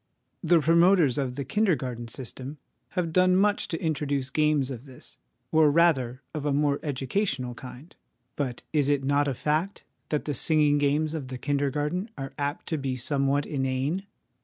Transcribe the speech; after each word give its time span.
The 0.43 0.59
promoters 0.61 1.19
of 1.19 1.35
the 1.35 1.45
kindergarten 1.45 2.07
system 2.07 2.57
have 2.97 3.13
done 3.13 3.35
much 3.35 3.67
to 3.67 3.79
introduce 3.79 4.31
games 4.31 4.71
of 4.71 4.85
this, 4.85 5.19
or 5.51 5.69
rather 5.69 6.23
of 6.33 6.43
a 6.43 6.51
more 6.51 6.79
educational 6.81 7.53
kind; 7.53 7.95
but 8.35 8.63
is 8.73 8.89
it 8.89 9.03
not 9.03 9.27
a 9.27 9.35
fact 9.35 9.83
that 10.09 10.25
the 10.25 10.33
singing 10.33 10.79
games 10.79 11.13
of 11.13 11.27
the 11.27 11.37
kindergarten 11.37 12.09
are 12.17 12.33
apt 12.39 12.65
to 12.69 12.79
be 12.79 12.95
somewhat 12.95 13.45
inane? 13.45 14.07